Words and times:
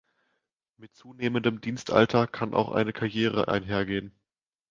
Mit 0.77 0.95
zunehmendem 0.95 1.61
Dienstalter 1.61 2.25
kann 2.25 2.55
auch 2.55 2.71
eine 2.71 2.91
Karriere 2.91 3.47
einhergehen. 3.49 4.15